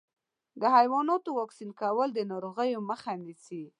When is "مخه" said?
2.89-3.13